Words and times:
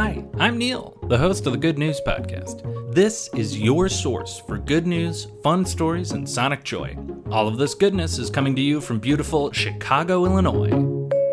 Hi, 0.00 0.24
I'm 0.38 0.58
Neil, 0.58 0.96
the 1.08 1.18
host 1.18 1.44
of 1.48 1.52
the 1.52 1.58
Good 1.58 1.76
News 1.76 2.00
Podcast. 2.06 2.94
This 2.94 3.28
is 3.34 3.58
your 3.58 3.88
source 3.88 4.38
for 4.38 4.56
good 4.56 4.86
news, 4.86 5.26
fun 5.42 5.64
stories, 5.64 6.12
and 6.12 6.30
sonic 6.30 6.62
joy. 6.62 6.96
All 7.32 7.48
of 7.48 7.58
this 7.58 7.74
goodness 7.74 8.16
is 8.16 8.30
coming 8.30 8.54
to 8.54 8.62
you 8.62 8.80
from 8.80 9.00
beautiful 9.00 9.50
Chicago, 9.50 10.24
Illinois. 10.24 10.70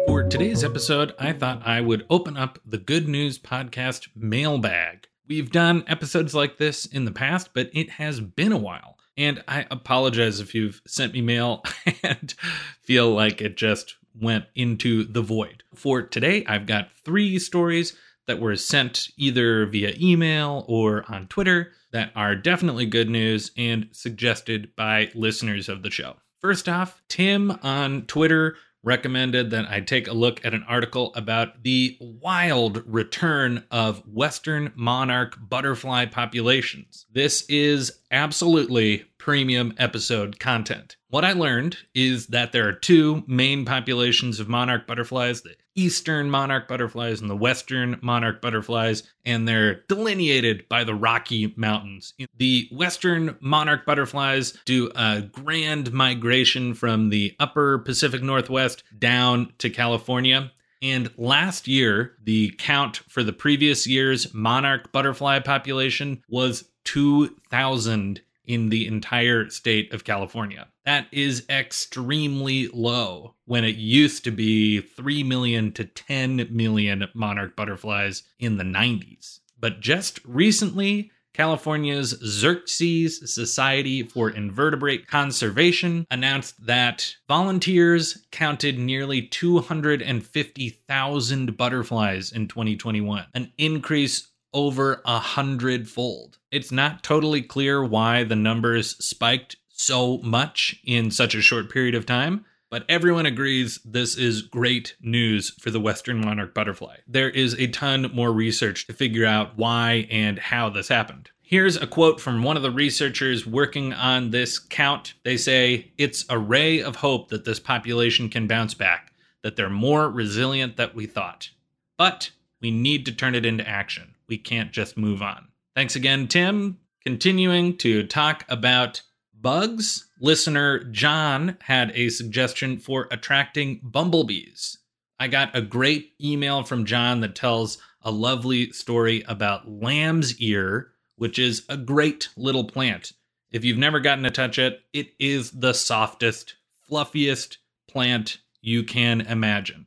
For 0.07 0.23
today's 0.23 0.63
episode, 0.63 1.13
I 1.19 1.31
thought 1.31 1.61
I 1.63 1.79
would 1.79 2.07
open 2.09 2.37
up 2.37 2.57
the 2.65 2.79
Good 2.79 3.07
News 3.07 3.37
Podcast 3.37 4.07
mailbag. 4.15 5.09
We've 5.27 5.51
done 5.51 5.83
episodes 5.85 6.33
like 6.33 6.57
this 6.57 6.87
in 6.87 7.05
the 7.05 7.11
past, 7.11 7.51
but 7.53 7.69
it 7.71 7.91
has 7.91 8.19
been 8.19 8.51
a 8.51 8.57
while. 8.57 8.97
And 9.15 9.43
I 9.47 9.67
apologize 9.69 10.39
if 10.39 10.55
you've 10.55 10.81
sent 10.87 11.13
me 11.13 11.21
mail 11.21 11.63
and 12.03 12.33
feel 12.81 13.11
like 13.11 13.41
it 13.41 13.57
just 13.57 13.97
went 14.19 14.45
into 14.55 15.03
the 15.03 15.21
void. 15.21 15.61
For 15.75 16.01
today, 16.01 16.43
I've 16.47 16.65
got 16.65 16.89
three 17.03 17.37
stories 17.37 17.95
that 18.27 18.39
were 18.39 18.55
sent 18.55 19.09
either 19.17 19.65
via 19.65 19.93
email 19.99 20.65
or 20.67 21.05
on 21.07 21.27
Twitter 21.27 21.71
that 21.91 22.11
are 22.15 22.35
definitely 22.35 22.85
good 22.85 23.09
news 23.09 23.51
and 23.57 23.87
suggested 23.91 24.75
by 24.75 25.11
listeners 25.13 25.69
of 25.69 25.83
the 25.83 25.91
show. 25.91 26.15
First 26.41 26.67
off, 26.67 27.01
Tim 27.07 27.57
on 27.63 28.03
Twitter 28.03 28.55
recommended 28.83 29.49
that 29.49 29.65
I 29.67 29.81
take 29.81 30.07
a 30.07 30.13
look 30.13 30.45
at 30.45 30.53
an 30.53 30.63
article 30.67 31.11
about 31.15 31.63
the 31.63 31.97
wild 31.99 32.83
return 32.85 33.63
of 33.71 34.03
Western 34.07 34.71
monarch 34.75 35.37
butterfly 35.41 36.05
populations. 36.05 37.07
This 37.11 37.43
is 37.49 37.99
absolutely 38.11 39.05
premium 39.25 39.73
episode 39.79 40.39
content. 40.39 40.97
What 41.09 41.25
I 41.25 41.33
learned 41.33 41.77
is 41.95 42.27
that 42.27 42.51
there 42.51 42.67
are 42.67 42.73
two 42.73 43.23
main 43.25 43.65
populations 43.65 44.39
of 44.39 44.47
monarch 44.47 44.85
butterflies 44.85 45.41
the 45.41 45.55
eastern 45.73 46.29
monarch 46.29 46.67
butterflies 46.67 47.21
and 47.21 47.29
the 47.29 47.35
western 47.35 47.97
monarch 48.03 48.39
butterflies, 48.39 49.01
and 49.25 49.47
they're 49.47 49.81
delineated 49.89 50.69
by 50.69 50.83
the 50.83 50.93
Rocky 50.93 51.55
Mountains. 51.57 52.13
The 52.37 52.69
western 52.71 53.35
monarch 53.41 53.83
butterflies 53.83 54.59
do 54.63 54.91
a 54.95 55.21
grand 55.21 55.91
migration 55.91 56.75
from 56.75 57.09
the 57.09 57.35
upper 57.39 57.79
Pacific 57.79 58.21
Northwest 58.21 58.83
down 58.99 59.53
to 59.57 59.71
California. 59.71 60.51
And 60.83 61.09
last 61.17 61.67
year, 61.67 62.13
the 62.23 62.53
count 62.59 62.97
for 63.09 63.23
the 63.23 63.33
previous 63.33 63.87
year's 63.87 64.35
monarch 64.35 64.91
butterfly 64.91 65.39
population 65.39 66.21
was 66.29 66.69
2,000 66.83 68.21
in 68.47 68.69
the 68.69 68.87
entire 68.87 69.49
state 69.49 69.93
of 69.93 70.03
California. 70.03 70.67
That 70.85 71.07
is 71.11 71.45
extremely 71.49 72.67
low 72.67 73.35
when 73.45 73.63
it 73.63 73.75
used 73.75 74.23
to 74.25 74.31
be 74.31 74.81
3 74.81 75.23
million 75.23 75.71
to 75.73 75.85
10 75.85 76.47
million 76.51 77.07
monarch 77.13 77.55
butterflies 77.55 78.23
in 78.39 78.57
the 78.57 78.63
90s. 78.63 79.39
But 79.59 79.79
just 79.79 80.19
recently, 80.25 81.11
California's 81.35 82.13
Xerces 82.23 83.27
Society 83.27 84.03
for 84.03 84.29
Invertebrate 84.29 85.07
Conservation 85.07 86.07
announced 86.09 86.65
that 86.65 87.13
volunteers 87.27 88.25
counted 88.31 88.79
nearly 88.79 89.23
250,000 89.23 91.57
butterflies 91.57 92.31
in 92.31 92.47
2021, 92.47 93.25
an 93.33 93.51
increase 93.57 94.29
over 94.55 95.01
a 95.05 95.19
hundredfold. 95.19 96.39
It's 96.49 96.71
not 96.71 97.03
totally 97.03 97.43
clear 97.43 97.83
why 97.83 98.23
the 98.23 98.35
numbers 98.35 98.95
spiked 99.05 99.57
so 99.69 100.19
much 100.19 100.79
in 100.85 101.11
such 101.11 101.35
a 101.35 101.41
short 101.41 101.69
period 101.69 101.93
of 101.93 102.05
time, 102.05 102.45
but 102.71 102.85
everyone 102.89 103.25
agrees 103.25 103.79
this 103.85 104.17
is 104.17 104.41
great 104.41 104.95
news 105.01 105.51
for 105.59 105.69
the 105.69 105.79
Western 105.79 106.21
monarch 106.21 106.53
butterfly. 106.53 106.95
There 107.05 107.29
is 107.29 107.53
a 107.59 107.67
ton 107.67 108.09
more 108.13 108.31
research 108.31 108.87
to 108.87 108.93
figure 108.93 109.25
out 109.25 109.57
why 109.57 110.07
and 110.09 110.39
how 110.39 110.69
this 110.69 110.87
happened. 110.87 111.29
Here's 111.41 111.75
a 111.75 111.85
quote 111.85 112.19
from 112.19 112.41
one 112.41 112.57
of 112.57 112.63
the 112.63 112.71
researchers 112.71 113.45
working 113.45 113.93
on 113.93 114.31
this 114.31 114.57
count. 114.57 115.13
They 115.23 115.37
say, 115.37 115.91
It's 115.97 116.25
a 116.27 116.39
ray 116.39 116.81
of 116.81 116.95
hope 116.95 117.29
that 117.29 117.45
this 117.45 117.59
population 117.59 118.29
can 118.29 118.47
bounce 118.47 118.73
back, 118.73 119.13
that 119.43 119.55
they're 119.55 119.69
more 119.69 120.09
resilient 120.09 120.77
than 120.77 120.89
we 120.95 121.05
thought. 121.05 121.51
But 121.97 122.31
we 122.61 122.71
need 122.71 123.05
to 123.05 123.11
turn 123.11 123.35
it 123.35 123.45
into 123.45 123.67
action. 123.67 124.15
We 124.27 124.37
can't 124.37 124.71
just 124.71 124.97
move 124.97 125.21
on. 125.21 125.49
Thanks 125.75 125.95
again, 125.95 126.27
Tim. 126.27 126.79
Continuing 127.03 127.77
to 127.77 128.07
talk 128.07 128.45
about 128.49 129.01
bugs, 129.33 130.07
listener 130.19 130.83
John 130.85 131.57
had 131.61 131.91
a 131.93 132.09
suggestion 132.09 132.79
for 132.79 133.07
attracting 133.11 133.81
bumblebees. 133.83 134.79
I 135.19 135.27
got 135.27 135.55
a 135.55 135.61
great 135.61 136.13
email 136.21 136.63
from 136.63 136.85
John 136.85 137.21
that 137.21 137.35
tells 137.35 137.77
a 138.01 138.11
lovely 138.11 138.71
story 138.71 139.23
about 139.27 139.69
lamb's 139.69 140.39
ear, 140.39 140.91
which 141.15 141.39
is 141.39 141.63
a 141.69 141.77
great 141.77 142.29
little 142.35 142.65
plant. 142.65 143.13
If 143.51 143.63
you've 143.63 143.77
never 143.77 143.99
gotten 143.99 144.23
to 144.23 144.31
touch 144.31 144.59
it, 144.59 144.81
it 144.93 145.13
is 145.19 145.51
the 145.51 145.73
softest, 145.73 146.55
fluffiest 146.89 147.57
plant 147.87 148.39
you 148.61 148.83
can 148.83 149.21
imagine. 149.21 149.85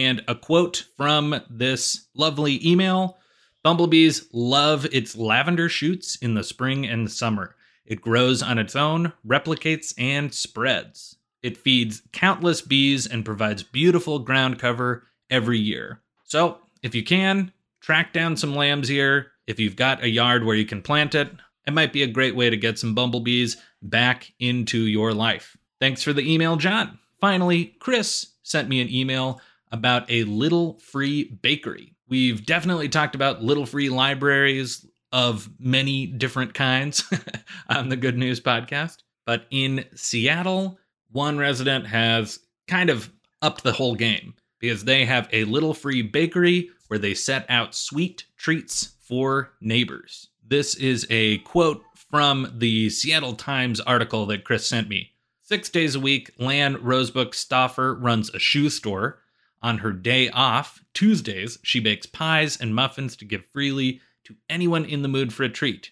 And 0.00 0.24
a 0.26 0.34
quote 0.34 0.86
from 0.96 1.42
this 1.50 2.06
lovely 2.14 2.66
email 2.66 3.18
Bumblebees 3.62 4.30
love 4.32 4.86
its 4.86 5.14
lavender 5.14 5.68
shoots 5.68 6.16
in 6.16 6.32
the 6.32 6.42
spring 6.42 6.86
and 6.86 7.12
summer. 7.12 7.54
It 7.84 8.00
grows 8.00 8.42
on 8.42 8.56
its 8.56 8.74
own, 8.74 9.12
replicates, 9.26 9.92
and 9.98 10.32
spreads. 10.32 11.16
It 11.42 11.58
feeds 11.58 12.00
countless 12.12 12.62
bees 12.62 13.06
and 13.06 13.26
provides 13.26 13.62
beautiful 13.62 14.20
ground 14.20 14.58
cover 14.58 15.06
every 15.28 15.58
year. 15.58 16.00
So, 16.24 16.60
if 16.82 16.94
you 16.94 17.04
can, 17.04 17.52
track 17.82 18.14
down 18.14 18.38
some 18.38 18.56
lamb's 18.56 18.90
ear. 18.90 19.32
If 19.46 19.60
you've 19.60 19.76
got 19.76 20.02
a 20.02 20.08
yard 20.08 20.46
where 20.46 20.56
you 20.56 20.64
can 20.64 20.80
plant 20.80 21.14
it, 21.14 21.30
it 21.66 21.74
might 21.74 21.92
be 21.92 22.02
a 22.02 22.06
great 22.06 22.34
way 22.34 22.48
to 22.48 22.56
get 22.56 22.78
some 22.78 22.94
bumblebees 22.94 23.58
back 23.82 24.32
into 24.38 24.78
your 24.78 25.12
life. 25.12 25.58
Thanks 25.78 26.02
for 26.02 26.14
the 26.14 26.32
email, 26.32 26.56
John. 26.56 26.98
Finally, 27.20 27.76
Chris 27.80 28.28
sent 28.42 28.70
me 28.70 28.80
an 28.80 28.90
email 28.90 29.42
about 29.70 30.10
a 30.10 30.24
little 30.24 30.78
free 30.80 31.24
bakery. 31.42 31.94
We've 32.08 32.44
definitely 32.44 32.88
talked 32.88 33.14
about 33.14 33.42
little 33.42 33.66
free 33.66 33.88
libraries 33.88 34.84
of 35.12 35.48
many 35.58 36.06
different 36.06 36.54
kinds 36.54 37.04
on 37.68 37.88
the 37.88 37.96
Good 37.96 38.16
News 38.16 38.40
podcast. 38.40 38.98
But 39.26 39.46
in 39.50 39.84
Seattle, 39.94 40.78
one 41.10 41.38
resident 41.38 41.86
has 41.86 42.40
kind 42.68 42.90
of 42.90 43.10
upped 43.42 43.62
the 43.62 43.72
whole 43.72 43.94
game 43.94 44.34
because 44.58 44.84
they 44.84 45.04
have 45.04 45.28
a 45.32 45.44
little 45.44 45.74
free 45.74 46.02
bakery 46.02 46.70
where 46.88 46.98
they 46.98 47.14
set 47.14 47.46
out 47.48 47.74
sweet 47.74 48.24
treats 48.36 48.94
for 49.00 49.52
neighbors. 49.60 50.28
This 50.46 50.74
is 50.74 51.06
a 51.10 51.38
quote 51.38 51.82
from 51.94 52.52
the 52.56 52.90
Seattle 52.90 53.34
Times 53.34 53.80
article 53.80 54.26
that 54.26 54.44
Chris 54.44 54.66
sent 54.66 54.88
me. 54.88 55.12
Six 55.42 55.68
days 55.68 55.94
a 55.94 56.00
week, 56.00 56.30
Lan 56.38 56.76
Rosebook 56.76 57.32
Stoffer 57.32 57.96
runs 58.00 58.30
a 58.30 58.38
shoe 58.38 58.70
store 58.70 59.20
on 59.62 59.78
her 59.78 59.92
day 59.92 60.28
off, 60.30 60.82
Tuesdays, 60.94 61.58
she 61.62 61.80
bakes 61.80 62.06
pies 62.06 62.56
and 62.56 62.74
muffins 62.74 63.16
to 63.16 63.24
give 63.24 63.44
freely 63.52 64.00
to 64.24 64.36
anyone 64.48 64.84
in 64.84 65.02
the 65.02 65.08
mood 65.08 65.32
for 65.32 65.44
a 65.44 65.48
treat. 65.48 65.90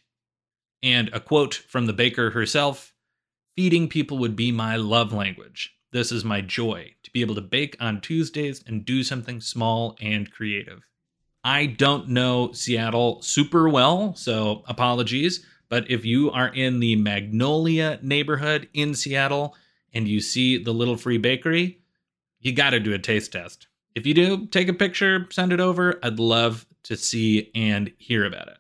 And 0.83 1.11
a 1.13 1.21
quote 1.21 1.55
from 1.55 1.87
the 1.87 1.93
baker 1.93 2.31
herself 2.31 2.95
Feeding 3.57 3.89
people 3.89 4.19
would 4.19 4.37
be 4.37 4.53
my 4.53 4.77
love 4.77 5.13
language. 5.13 5.75
This 5.91 6.13
is 6.13 6.25
my 6.25 6.41
joy 6.41 6.95
to 7.03 7.11
be 7.11 7.23
able 7.23 7.35
to 7.35 7.41
bake 7.41 7.77
on 7.81 8.01
Tuesdays 8.01 8.63
and 8.67 8.85
do 8.85 9.03
something 9.03 9.41
small 9.41 9.97
and 10.01 10.31
creative. 10.31 10.87
I 11.43 11.67
don't 11.67 12.09
know 12.09 12.53
Seattle 12.53 13.23
super 13.23 13.69
well, 13.69 14.15
so 14.15 14.63
apologies. 14.69 15.45
But 15.69 15.91
if 15.91 16.05
you 16.05 16.31
are 16.31 16.49
in 16.49 16.81
the 16.81 16.97
Magnolia 16.97 17.99
neighborhood 18.03 18.69
in 18.73 18.95
Seattle 18.95 19.55
and 19.93 20.07
you 20.07 20.21
see 20.21 20.63
the 20.63 20.73
Little 20.73 20.97
Free 20.97 21.19
Bakery, 21.19 21.81
you 22.41 22.53
got 22.53 22.71
to 22.71 22.81
do 22.81 22.95
a 22.95 22.99
taste 22.99 23.33
test. 23.33 23.67
If 23.95 24.07
you 24.07 24.15
do, 24.15 24.47
take 24.47 24.69
a 24.69 24.75
picture, 24.75 25.27
send 25.31 25.53
it 25.53 25.61
over. 25.61 25.99
I'd 26.03 26.19
love 26.19 26.67
to 26.85 26.97
see 26.97 27.51
and 27.55 27.93
hear 27.99 28.25
about 28.25 28.49
it. 28.49 28.59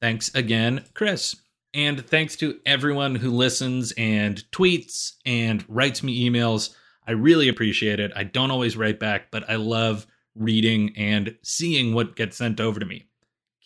Thanks 0.00 0.34
again, 0.34 0.84
Chris. 0.94 1.36
And 1.74 2.04
thanks 2.06 2.34
to 2.36 2.58
everyone 2.66 3.14
who 3.14 3.30
listens 3.30 3.92
and 3.92 4.42
tweets 4.50 5.12
and 5.24 5.64
writes 5.68 6.02
me 6.02 6.28
emails. 6.28 6.74
I 7.06 7.12
really 7.12 7.48
appreciate 7.48 8.00
it. 8.00 8.12
I 8.16 8.24
don't 8.24 8.50
always 8.50 8.76
write 8.76 8.98
back, 8.98 9.30
but 9.30 9.48
I 9.48 9.56
love 9.56 10.06
reading 10.34 10.94
and 10.96 11.36
seeing 11.42 11.94
what 11.94 12.16
gets 12.16 12.36
sent 12.36 12.60
over 12.60 12.80
to 12.80 12.86
me. 12.86 13.06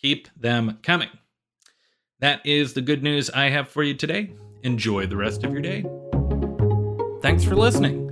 Keep 0.01 0.27
them 0.35 0.79
coming. 0.83 1.09
That 2.19 2.45
is 2.45 2.73
the 2.73 2.81
good 2.81 3.03
news 3.03 3.29
I 3.29 3.49
have 3.49 3.69
for 3.69 3.83
you 3.83 3.93
today. 3.93 4.33
Enjoy 4.63 5.05
the 5.05 5.17
rest 5.17 5.43
of 5.43 5.51
your 5.51 5.61
day. 5.61 5.85
Thanks 7.21 7.43
for 7.43 7.55
listening. 7.55 8.11